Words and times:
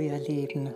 ihr 0.00 0.18
Lieben. 0.18 0.74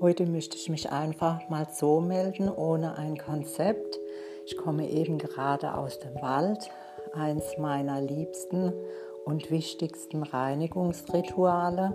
Heute 0.00 0.26
möchte 0.26 0.56
ich 0.56 0.68
mich 0.68 0.90
einfach 0.90 1.48
mal 1.48 1.68
so 1.72 2.00
melden, 2.00 2.48
ohne 2.48 2.96
ein 2.96 3.16
Konzept. 3.16 4.00
Ich 4.46 4.56
komme 4.56 4.90
eben 4.90 5.18
gerade 5.18 5.74
aus 5.74 5.98
dem 5.98 6.14
Wald, 6.16 6.70
eins 7.12 7.44
meiner 7.58 8.00
liebsten 8.00 8.72
und 9.24 9.50
wichtigsten 9.50 10.22
Reinigungsrituale 10.22 11.94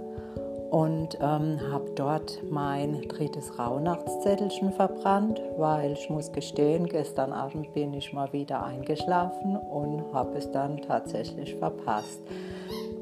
und 0.72 1.16
ähm, 1.16 1.60
habe 1.72 1.92
dort 1.96 2.42
mein 2.50 3.02
drittes 3.02 3.58
Rauhnachtszettelchen 3.58 4.72
verbrannt, 4.72 5.42
weil 5.58 5.94
ich 5.94 6.10
muss 6.10 6.32
gestehen, 6.32 6.88
gestern 6.88 7.34
Abend 7.34 7.74
bin 7.74 7.94
ich 7.94 8.14
mal 8.14 8.32
wieder 8.32 8.64
eingeschlafen 8.64 9.58
und 9.58 10.14
habe 10.14 10.38
es 10.38 10.52
dann 10.52 10.82
tatsächlich 10.82 11.56
verpasst. 11.56 12.22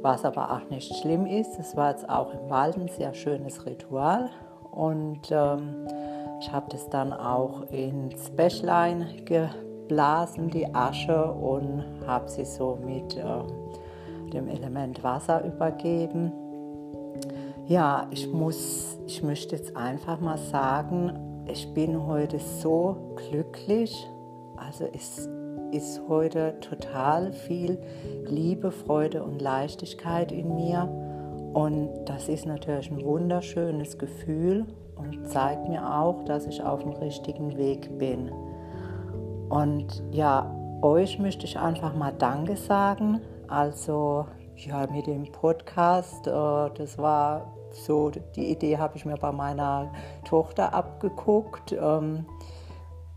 Was 0.02 0.26
aber 0.26 0.52
auch 0.52 0.70
nicht 0.70 0.96
schlimm 0.98 1.26
ist, 1.26 1.58
es 1.60 1.76
war 1.76 1.92
jetzt 1.92 2.08
auch 2.10 2.34
im 2.34 2.50
Wald 2.50 2.78
ein 2.78 2.88
sehr 2.88 3.14
schönes 3.14 3.66
Ritual 3.66 4.30
und 4.72 5.32
ähm, 5.32 5.88
ich 6.40 6.52
habe 6.52 6.68
das 6.70 6.88
dann 6.90 7.12
auch 7.12 7.64
ins 7.72 8.30
Bächlein 8.30 9.08
geblasen, 9.26 10.50
die 10.50 10.74
Asche, 10.74 11.32
und 11.32 11.84
habe 12.05 12.30
sie 12.30 12.46
so 12.46 12.78
mit 12.86 13.18
äh, 13.18 14.32
dem 14.32 14.48
Element 14.48 15.04
Wasser 15.04 15.44
übergeben. 15.44 16.32
Ja, 17.66 18.08
ich 18.12 18.32
muss, 18.32 19.00
ich 19.08 19.24
möchte 19.24 19.55
jetzt 19.55 19.76
einfach 19.76 20.20
mal 20.20 20.38
sagen, 20.38 21.44
ich 21.48 21.74
bin 21.74 22.05
heute 22.05 22.40
so 22.40 23.16
glücklich. 23.16 24.08
Also 24.58 24.86
es 24.94 25.27
ist 25.71 26.02
heute 26.07 26.59
total 26.62 27.31
viel 27.31 27.80
Liebe, 28.26 28.71
Freude 28.71 29.23
und 29.23 29.41
Leichtigkeit 29.41 30.32
in 30.32 30.55
mir. 30.55 30.87
Und 31.54 31.90
das 32.05 32.29
ist 32.29 32.46
natürlich 32.46 32.91
ein 32.91 33.04
wunderschönes 33.04 33.98
Gefühl 33.98 34.65
und 34.96 35.27
zeigt 35.27 35.68
mir 35.68 35.84
auch, 35.99 36.24
dass 36.26 36.46
ich 36.46 36.62
auf 36.63 36.84
dem 36.84 36.93
richtigen 36.93 37.57
Weg 37.57 37.98
bin. 37.98 38.32
Und 39.49 40.04
ja, 40.12 40.54
euch 40.82 41.20
möchte 41.20 41.46
ich 41.46 41.57
einfach 41.57 41.96
mal 41.96 42.12
Danke 42.12 42.57
sagen. 42.57 43.21
Also 43.48 44.26
ja, 44.55 44.87
mit 44.91 45.07
dem 45.07 45.31
Podcast, 45.31 46.27
äh, 46.27 46.31
das 46.31 46.98
war 46.98 47.54
so, 47.71 48.12
die 48.35 48.52
Idee 48.52 48.77
habe 48.77 48.98
ich 48.98 49.05
mir 49.05 49.18
bei 49.18 49.31
meiner 49.31 49.91
Tochter 50.26 50.74
abgeguckt. 50.74 51.74
Ähm, 51.74 52.26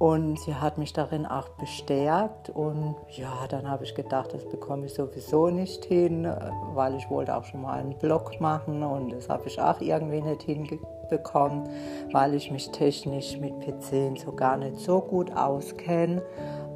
und 0.01 0.41
sie 0.41 0.55
hat 0.55 0.79
mich 0.79 0.95
darin 0.95 1.27
auch 1.27 1.51
bestärkt. 1.51 2.49
Und 2.49 2.97
ja, 3.11 3.47
dann 3.51 3.69
habe 3.69 3.85
ich 3.85 3.95
gedacht, 3.95 4.33
das 4.33 4.49
bekomme 4.49 4.87
ich 4.87 4.95
sowieso 4.95 5.51
nicht 5.51 5.85
hin, 5.85 6.27
weil 6.73 6.95
ich 6.95 7.11
wollte 7.11 7.37
auch 7.37 7.45
schon 7.45 7.61
mal 7.61 7.81
einen 7.81 7.99
Blog 7.99 8.41
machen 8.41 8.83
und 8.83 9.13
das 9.13 9.29
habe 9.29 9.47
ich 9.47 9.61
auch 9.61 9.79
irgendwie 9.83 10.23
nicht 10.23 10.45
hinbekommen, 10.45 11.69
weil 12.13 12.33
ich 12.33 12.51
mich 12.51 12.71
technisch 12.71 13.37
mit 13.37 13.61
PC 13.61 14.19
so 14.19 14.33
gar 14.33 14.57
nicht 14.57 14.79
so 14.79 15.03
gut 15.03 15.37
auskenne. 15.37 16.23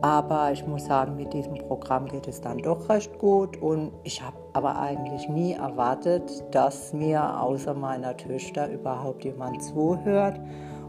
Aber 0.02 0.52
ich 0.52 0.66
muss 0.66 0.84
sagen, 0.84 1.16
mit 1.16 1.32
diesem 1.32 1.54
Programm 1.54 2.04
geht 2.04 2.28
es 2.28 2.42
dann 2.42 2.58
doch 2.58 2.90
recht 2.90 3.18
gut. 3.18 3.56
Und 3.56 3.90
ich 4.02 4.20
habe 4.20 4.36
aber 4.52 4.78
eigentlich 4.78 5.30
nie 5.30 5.54
erwartet, 5.54 6.44
dass 6.50 6.92
mir 6.92 7.40
außer 7.40 7.72
meiner 7.72 8.14
Töchter 8.14 8.68
überhaupt 8.68 9.24
jemand 9.24 9.62
zuhört. 9.62 10.38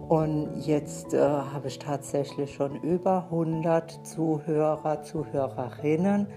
Und 0.07 0.61
jetzt 0.61 1.13
äh, 1.13 1.19
habe 1.19 1.67
ich 1.67 1.79
tatsächlich 1.79 2.53
schon 2.53 2.75
über 2.81 3.25
100 3.31 4.05
Zuhörer, 4.05 5.01
Zuhörerinnen. 5.01 6.27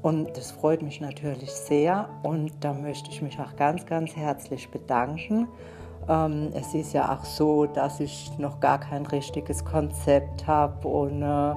Und 0.00 0.36
das 0.36 0.50
freut 0.50 0.80
mich 0.80 1.00
natürlich 1.00 1.50
sehr. 1.50 2.08
Und 2.22 2.52
da 2.60 2.72
möchte 2.72 3.10
ich 3.10 3.20
mich 3.20 3.38
auch 3.38 3.54
ganz, 3.56 3.84
ganz 3.84 4.16
herzlich 4.16 4.70
bedanken. 4.70 5.48
Ähm, 6.08 6.50
es 6.54 6.72
ist 6.74 6.94
ja 6.94 7.14
auch 7.14 7.24
so, 7.24 7.66
dass 7.66 8.00
ich 8.00 8.30
noch 8.38 8.60
gar 8.60 8.80
kein 8.80 9.04
richtiges 9.04 9.64
Konzept 9.64 10.46
habe 10.46 10.88
und 10.88 11.20
äh, 11.22 11.54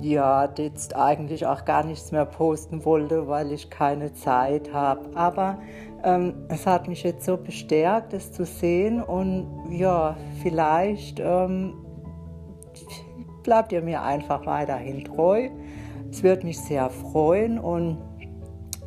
ja, 0.00 0.48
jetzt 0.56 0.96
eigentlich 0.96 1.46
auch 1.46 1.64
gar 1.64 1.84
nichts 1.84 2.12
mehr 2.12 2.24
posten 2.24 2.84
wollte, 2.84 3.28
weil 3.28 3.52
ich 3.52 3.70
keine 3.70 4.12
Zeit 4.14 4.72
habe. 4.72 5.10
Aber 5.14 5.58
ähm, 6.04 6.46
es 6.48 6.66
hat 6.66 6.86
mich 6.86 7.02
jetzt 7.02 7.24
so 7.24 7.36
bestärkt, 7.36 8.12
es 8.12 8.32
zu 8.32 8.44
sehen 8.44 9.02
und 9.02 9.70
ja, 9.70 10.16
vielleicht 10.42 11.20
ähm, 11.20 11.74
bleibt 13.42 13.72
ihr 13.72 13.82
mir 13.82 14.02
einfach 14.02 14.44
weiterhin 14.46 15.04
treu. 15.04 15.48
Es 16.10 16.22
wird 16.22 16.44
mich 16.44 16.60
sehr 16.60 16.90
freuen 16.90 17.58
und 17.58 17.98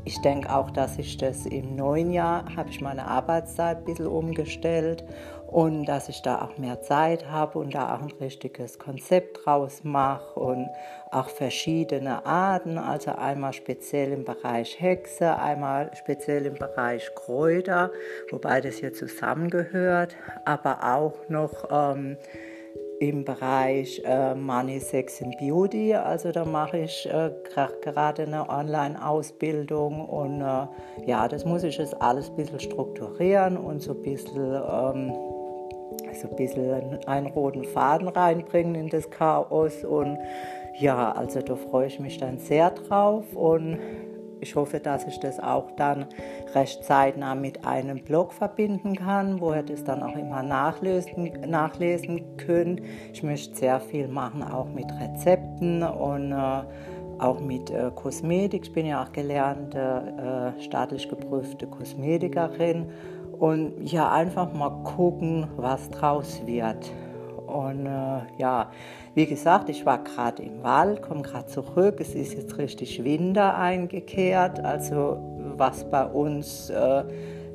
ich 0.07 0.21
denke 0.21 0.49
auch, 0.55 0.71
dass 0.71 0.97
ich 0.97 1.17
das 1.17 1.45
im 1.45 1.75
neuen 1.75 2.13
Jahr, 2.13 2.45
habe 2.55 2.69
ich 2.69 2.79
meine 2.79 3.05
Arbeitszeit 3.05 3.79
ein 3.79 3.83
bisschen 3.83 4.07
umgestellt 4.07 5.03
und 5.47 5.85
dass 5.85 6.07
ich 6.07 6.21
da 6.21 6.41
auch 6.41 6.57
mehr 6.57 6.81
Zeit 6.81 7.29
habe 7.29 7.59
und 7.59 7.75
da 7.75 7.93
auch 7.93 8.01
ein 8.01 8.13
richtiges 8.21 8.79
Konzept 8.79 9.45
draus 9.45 9.83
mache 9.83 10.39
und 10.39 10.69
auch 11.11 11.27
verschiedene 11.27 12.25
Arten, 12.25 12.77
also 12.77 13.11
einmal 13.11 13.51
speziell 13.51 14.13
im 14.13 14.23
Bereich 14.23 14.79
Hexe, 14.79 15.37
einmal 15.37 15.91
speziell 15.93 16.45
im 16.45 16.55
Bereich 16.55 17.13
Kräuter, 17.13 17.91
wobei 18.31 18.61
das 18.61 18.75
hier 18.75 18.93
zusammengehört, 18.93 20.15
aber 20.45 20.95
auch 20.95 21.15
noch 21.27 21.65
ähm, 21.69 22.15
im 22.99 23.23
Bereich 23.23 24.01
äh, 24.05 24.33
Money, 24.33 24.79
Sex 24.79 25.21
and 25.21 25.37
Beauty. 25.37 25.93
Also 25.93 26.31
da 26.31 26.45
mache 26.45 26.79
ich 26.79 27.07
äh, 27.11 27.31
gerade 27.81 28.23
eine 28.23 28.49
Online-Ausbildung 28.49 30.05
und 30.05 30.41
äh, 30.41 30.67
ja, 31.05 31.27
das 31.27 31.45
muss 31.45 31.63
ich 31.63 31.77
jetzt 31.77 31.99
alles 32.01 32.29
ein 32.29 32.35
bisschen 32.35 32.59
strukturieren 32.59 33.57
und 33.57 33.81
so 33.81 33.91
ein 33.91 34.01
bisschen 34.01 34.61
ähm, 34.71 35.13
so 36.13 36.29
ein 36.29 36.35
bisschen 36.35 37.05
einen 37.05 37.27
roten 37.27 37.63
Faden 37.63 38.07
reinbringen 38.07 38.75
in 38.75 38.89
das 38.89 39.09
Chaos. 39.09 39.83
Und 39.83 40.17
ja, 40.79 41.11
also 41.11 41.41
da 41.41 41.55
freue 41.55 41.87
ich 41.87 41.99
mich 41.99 42.17
dann 42.17 42.37
sehr 42.37 42.71
drauf 42.71 43.35
und 43.35 43.79
ich 44.41 44.55
hoffe, 44.55 44.79
dass 44.79 45.05
ich 45.05 45.19
das 45.19 45.39
auch 45.39 45.71
dann 45.71 46.05
recht 46.53 46.83
zeitnah 46.83 47.35
mit 47.35 47.65
einem 47.65 48.03
Blog 48.03 48.33
verbinden 48.33 48.95
kann, 48.95 49.41
wo 49.41 49.53
ihr 49.53 49.63
das 49.63 49.83
dann 49.83 50.03
auch 50.03 50.15
immer 50.15 50.43
nachlesen, 50.43 51.31
nachlesen 51.47 52.37
könnt. 52.37 52.81
Ich 53.13 53.23
möchte 53.23 53.55
sehr 53.55 53.79
viel 53.79 54.07
machen, 54.07 54.43
auch 54.43 54.69
mit 54.69 54.87
Rezepten 54.99 55.83
und 55.83 56.31
äh, 56.31 56.61
auch 57.19 57.39
mit 57.39 57.69
äh, 57.71 57.91
Kosmetik. 57.95 58.65
Ich 58.65 58.73
bin 58.73 58.85
ja 58.85 59.03
auch 59.03 59.11
gelernte, 59.11 60.53
äh, 60.57 60.61
staatlich 60.61 61.09
geprüfte 61.09 61.67
Kosmetikerin 61.67 62.91
und 63.39 63.73
ja, 63.83 64.11
einfach 64.11 64.51
mal 64.53 64.83
gucken, 64.83 65.47
was 65.57 65.89
draus 65.89 66.41
wird. 66.45 66.91
Und 67.57 67.87
äh, 67.87 68.19
ja, 68.37 68.69
wie 69.15 69.25
gesagt, 69.25 69.69
ich 69.69 69.83
war 69.83 70.03
gerade 70.03 70.43
im 70.43 70.61
Wald, 70.61 71.01
komme 71.01 71.23
gerade 71.23 71.47
zurück. 71.47 71.95
Es 71.99 72.13
ist 72.13 72.33
jetzt 72.33 72.59
richtig 72.59 73.03
Winter 73.03 73.57
eingekehrt, 73.57 74.63
also 74.63 75.17
was 75.57 75.89
bei 75.89 76.05
uns 76.05 76.69
äh, 76.69 77.03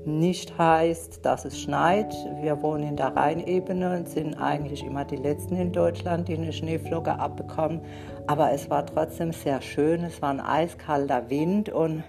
nicht 0.05 0.59
heißt, 0.59 1.25
dass 1.25 1.45
es 1.45 1.61
schneit. 1.61 2.13
Wir 2.41 2.61
wohnen 2.63 2.83
in 2.83 2.97
der 2.97 3.15
Rheinebene 3.15 3.97
und 3.97 4.09
sind 4.09 4.35
eigentlich 4.35 4.85
immer 4.85 5.05
die 5.05 5.15
Letzten 5.15 5.55
in 5.55 5.71
Deutschland, 5.71 6.27
die 6.27 6.37
eine 6.37 6.53
Schneeflocke 6.53 7.17
abbekommen. 7.21 7.81
Aber 8.27 8.51
es 8.51 8.69
war 8.71 8.85
trotzdem 8.85 9.33
sehr 9.33 9.63
schön. 9.63 10.03
Es 10.03 10.21
war 10.21 10.31
ein 10.31 10.41
eiskalter 10.41 11.31
Wind 11.31 11.69
und 11.69 12.03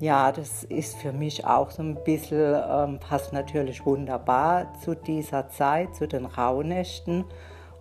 ja, 0.00 0.32
das 0.32 0.64
ist 0.64 0.96
für 0.96 1.12
mich 1.12 1.44
auch 1.44 1.70
so 1.70 1.82
ein 1.82 2.02
bisschen, 2.04 2.58
ähm, 2.68 2.98
passt 2.98 3.34
natürlich 3.34 3.84
wunderbar 3.84 4.72
zu 4.82 4.96
dieser 4.96 5.50
Zeit, 5.50 5.94
zu 5.94 6.08
den 6.08 6.24
Rauhnächten. 6.24 7.24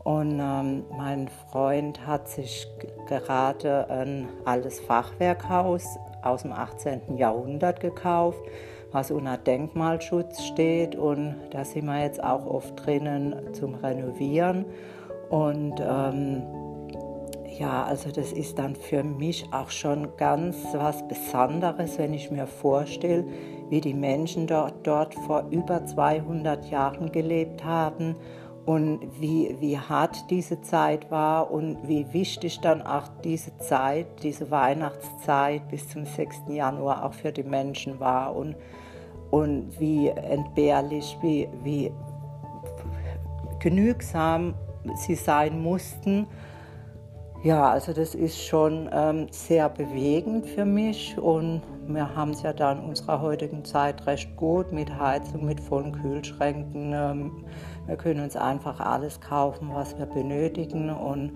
Und 0.03 0.39
ähm, 0.39 0.83
mein 0.97 1.29
Freund 1.49 2.05
hat 2.05 2.27
sich 2.27 2.67
gerade 3.07 3.89
ein 3.89 4.27
altes 4.43 4.81
Fachwerkhaus 4.81 5.85
aus 6.21 6.41
dem 6.41 6.51
18. 6.51 7.17
Jahrhundert 7.17 7.79
gekauft, 7.79 8.39
was 8.91 9.11
unter 9.11 9.37
Denkmalschutz 9.37 10.43
steht. 10.43 10.95
Und 10.95 11.35
da 11.51 11.63
sind 11.63 11.85
wir 11.85 12.01
jetzt 12.01 12.21
auch 12.21 12.45
oft 12.45 12.85
drinnen 12.85 13.53
zum 13.53 13.75
Renovieren. 13.75 14.65
Und 15.29 15.79
ähm, 15.79 16.43
ja, 17.59 17.83
also 17.83 18.09
das 18.09 18.31
ist 18.31 18.57
dann 18.57 18.73
für 18.73 19.03
mich 19.03 19.45
auch 19.51 19.69
schon 19.69 20.15
ganz 20.15 20.55
was 20.73 21.05
Besonderes, 21.09 21.97
wenn 21.97 22.13
ich 22.13 22.31
mir 22.31 22.47
vorstelle, 22.47 23.25
wie 23.69 23.81
die 23.81 23.93
Menschen 23.93 24.47
dort, 24.47 24.87
dort 24.87 25.13
vor 25.13 25.43
über 25.51 25.85
200 25.85 26.69
Jahren 26.69 27.11
gelebt 27.11 27.65
haben 27.65 28.15
und 28.65 29.01
wie, 29.19 29.57
wie 29.59 29.77
hart 29.77 30.29
diese 30.29 30.61
Zeit 30.61 31.11
war 31.11 31.51
und 31.51 31.85
wie 31.85 32.13
wichtig 32.13 32.61
dann 32.61 32.81
auch 32.81 33.09
diese 33.25 33.57
Zeit, 33.57 34.07
diese 34.23 34.49
Weihnachtszeit 34.49 35.67
bis 35.67 35.89
zum 35.89 36.05
6. 36.05 36.43
Januar 36.47 37.03
auch 37.03 37.13
für 37.13 37.33
die 37.33 37.43
Menschen 37.43 37.99
war 37.99 38.37
und, 38.37 38.55
und 39.31 39.77
wie 39.81 40.07
entbehrlich, 40.07 41.17
wie, 41.21 41.49
wie 41.61 41.91
genügsam 43.59 44.53
sie 44.95 45.15
sein 45.15 45.61
mussten 45.61 46.25
Ja, 47.41 47.69
also 47.69 47.93
das 47.93 48.15
ist 48.15 48.41
schon 48.41 48.89
ähm, 48.91 49.27
sehr 49.31 49.69
bewegend 49.69 50.45
für 50.45 50.65
mich 50.65 51.17
und 51.17 51.61
wir 51.87 52.13
haben 52.13 52.31
es 52.31 52.41
ja 52.41 52.51
da 52.51 52.73
in 52.73 52.79
unserer 52.79 53.21
heutigen 53.21 53.63
Zeit 53.63 54.05
recht 54.05 54.35
gut 54.35 54.73
mit 54.73 54.93
Heizung, 54.99 55.45
mit 55.45 55.61
vollen 55.61 55.93
Kühlschränken. 55.93 56.91
Ähm, 56.93 57.45
wir 57.87 57.95
können 57.95 58.19
uns 58.19 58.35
einfach 58.35 58.81
alles 58.81 59.21
kaufen, 59.21 59.69
was 59.73 59.97
wir 59.97 60.05
benötigen 60.05 60.89
und 60.89 61.31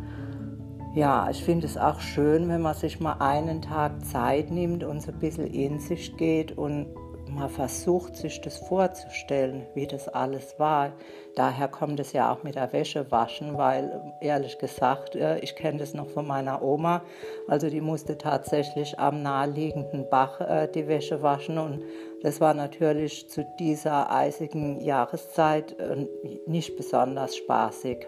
ja, 0.93 1.29
ich 1.29 1.41
finde 1.41 1.67
es 1.67 1.77
auch 1.77 2.01
schön, 2.01 2.49
wenn 2.49 2.61
man 2.61 2.75
sich 2.75 2.99
mal 2.99 3.15
einen 3.19 3.61
Tag 3.61 4.05
Zeit 4.05 4.51
nimmt 4.51 4.83
und 4.83 5.01
so 5.01 5.11
ein 5.11 5.19
bisschen 5.19 5.47
in 5.47 5.79
sich 5.79 6.17
geht 6.17 6.55
und 6.57 6.87
man 7.35 7.49
versucht, 7.49 8.15
sich 8.15 8.41
das 8.41 8.57
vorzustellen, 8.57 9.65
wie 9.73 9.87
das 9.87 10.07
alles 10.07 10.59
war. 10.59 10.93
Daher 11.35 11.67
kommt 11.67 11.99
es 11.99 12.13
ja 12.13 12.31
auch 12.31 12.43
mit 12.43 12.55
der 12.55 12.71
Wäsche 12.73 13.09
waschen, 13.11 13.57
weil 13.57 14.13
ehrlich 14.21 14.57
gesagt, 14.59 15.15
ich 15.41 15.55
kenne 15.55 15.79
das 15.79 15.93
noch 15.93 16.07
von 16.07 16.27
meiner 16.27 16.61
Oma. 16.61 17.03
Also 17.47 17.69
die 17.69 17.81
musste 17.81 18.17
tatsächlich 18.17 18.99
am 18.99 19.23
naheliegenden 19.23 20.09
Bach 20.09 20.41
äh, 20.41 20.67
die 20.67 20.87
Wäsche 20.87 21.21
waschen 21.21 21.57
und 21.57 21.83
das 22.21 22.39
war 22.39 22.53
natürlich 22.53 23.29
zu 23.29 23.45
dieser 23.59 24.11
eisigen 24.11 24.79
Jahreszeit 24.79 25.77
äh, 25.79 26.07
nicht 26.45 26.77
besonders 26.77 27.35
spaßig. 27.35 28.07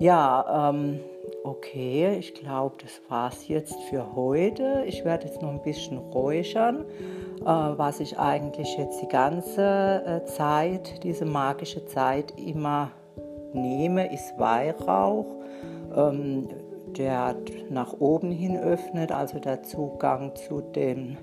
Ja, 0.00 0.70
ähm, 0.70 1.00
okay, 1.42 2.16
ich 2.18 2.34
glaube, 2.34 2.76
das 2.82 3.00
war 3.08 3.32
es 3.32 3.48
jetzt 3.48 3.74
für 3.90 4.14
heute. 4.14 4.84
Ich 4.86 5.04
werde 5.04 5.26
jetzt 5.26 5.42
noch 5.42 5.50
ein 5.50 5.62
bisschen 5.62 5.98
räuchern. 5.98 6.84
Äh, 7.40 7.44
was 7.44 8.00
ich 8.00 8.18
eigentlich 8.18 8.76
jetzt 8.76 9.00
die 9.02 9.08
ganze 9.08 10.02
äh, 10.04 10.24
Zeit, 10.26 11.02
diese 11.04 11.24
magische 11.24 11.86
Zeit 11.86 12.32
immer 12.36 12.90
nehme, 13.52 14.12
ist 14.12 14.38
Weihrauch, 14.38 15.26
ähm, 15.96 16.48
der 16.96 17.36
nach 17.70 17.92
oben 17.98 18.30
hin 18.30 18.56
öffnet, 18.58 19.12
also 19.12 19.38
der 19.38 19.62
Zugang 19.62 20.34
zu 20.34 20.60
den 20.60 21.18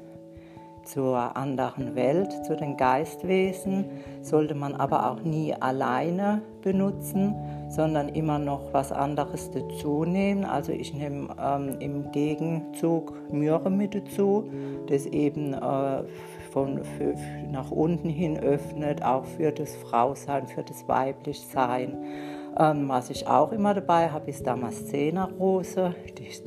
zur 0.86 1.36
anderen 1.36 1.96
Welt, 1.96 2.32
zu 2.46 2.56
den 2.56 2.78
Geistwesen, 2.78 3.86
sollte 4.22 4.54
man 4.54 4.76
aber 4.76 5.10
auch 5.10 5.22
nie 5.22 5.54
alleine 5.54 6.44
benutzen, 6.62 7.36
sondern 7.70 8.10
immer 8.10 8.40
noch 8.40 8.74
was 8.74 8.92
anderes 8.92 9.52
dazu 9.52 10.06
nehmen. 10.06 10.46
Also 10.46 10.72
ich 10.72 10.94
nehme 10.94 11.30
ähm, 11.42 11.76
im 11.80 12.12
Gegenzug 12.12 13.14
Myrrhe 13.32 13.70
mit 13.70 13.96
dazu, 13.96 14.50
das 14.88 15.06
eben 15.06 15.54
äh, 15.54 16.04
von 16.52 16.84
für, 16.84 17.16
nach 17.52 17.72
unten 17.72 18.10
hin 18.10 18.40
öffnet, 18.40 19.04
auch 19.04 19.26
für 19.26 19.52
das 19.52 19.76
Frausein, 19.76 20.48
für 20.48 20.64
das 20.64 20.88
Weiblichsein. 20.88 21.98
Ähm, 22.58 22.88
was 22.88 23.10
ich 23.10 23.28
auch 23.28 23.52
immer 23.52 23.74
dabei 23.74 24.10
habe, 24.10 24.30
ist 24.30 24.48
Damaszenerrose. 24.48 25.94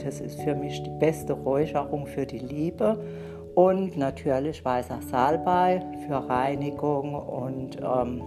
Das 0.02 0.20
ist 0.20 0.40
für 0.40 0.54
mich 0.54 0.82
die 0.82 0.98
beste 0.98 1.34
Räucherung 1.34 2.06
für 2.06 2.24
die 2.24 2.38
Liebe. 2.38 2.98
Und 3.54 3.98
natürlich 3.98 4.64
weißer 4.64 5.00
Salbei 5.02 5.82
für 6.06 6.28
Reinigung 6.28 7.14
und 7.14 7.76
ähm, 7.82 8.22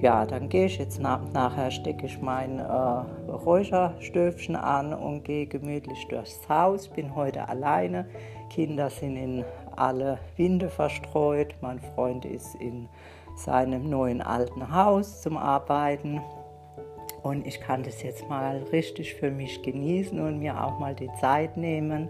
ja, 0.00 0.26
dann 0.26 0.48
gehe 0.48 0.66
ich 0.66 0.78
jetzt 0.78 1.00
nach, 1.00 1.20
nachher, 1.32 1.70
stecke 1.70 2.06
ich 2.06 2.20
mein 2.20 2.60
äh, 2.60 2.62
Räucherstöfchen 2.62 4.54
an 4.54 4.94
und 4.94 5.24
gehe 5.24 5.46
gemütlich 5.46 6.06
durchs 6.08 6.48
Haus. 6.48 6.88
Bin 6.88 7.16
heute 7.16 7.48
alleine. 7.48 8.06
Kinder 8.50 8.90
sind 8.90 9.16
in 9.16 9.44
alle 9.74 10.18
Winde 10.36 10.68
verstreut. 10.68 11.54
Mein 11.60 11.80
Freund 11.80 12.24
ist 12.24 12.54
in 12.56 12.88
seinem 13.36 13.90
neuen 13.90 14.20
alten 14.20 14.72
Haus 14.72 15.20
zum 15.22 15.36
Arbeiten. 15.36 16.20
Und 17.22 17.46
ich 17.46 17.60
kann 17.60 17.82
das 17.82 18.02
jetzt 18.02 18.28
mal 18.28 18.62
richtig 18.72 19.14
für 19.14 19.30
mich 19.30 19.62
genießen 19.62 20.20
und 20.20 20.38
mir 20.38 20.62
auch 20.62 20.78
mal 20.78 20.94
die 20.94 21.10
Zeit 21.20 21.56
nehmen. 21.56 22.08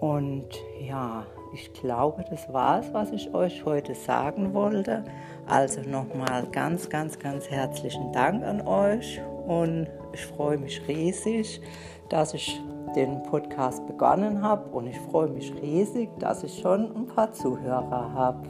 Und 0.00 0.48
ja, 0.80 1.26
ich 1.52 1.72
glaube, 1.72 2.24
das 2.28 2.52
war 2.52 2.80
es, 2.80 2.92
was 2.92 3.10
ich 3.12 3.34
euch 3.34 3.64
heute 3.64 3.94
sagen 3.94 4.54
wollte. 4.54 5.04
Also 5.46 5.80
nochmal 5.82 6.46
ganz, 6.52 6.88
ganz, 6.88 7.18
ganz 7.18 7.48
herzlichen 7.50 8.12
Dank 8.12 8.44
an 8.44 8.66
euch 8.66 9.20
und 9.46 9.88
ich 10.12 10.24
freue 10.26 10.58
mich 10.58 10.86
riesig, 10.88 11.60
dass 12.08 12.34
ich 12.34 12.60
den 12.94 13.22
Podcast 13.24 13.86
begonnen 13.86 14.42
habe 14.42 14.68
und 14.70 14.86
ich 14.86 14.98
freue 15.10 15.28
mich 15.28 15.52
riesig, 15.60 16.10
dass 16.18 16.42
ich 16.42 16.58
schon 16.58 16.94
ein 16.96 17.06
paar 17.06 17.32
Zuhörer 17.32 18.12
habe. 18.12 18.46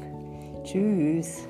Tschüss. 0.65 1.49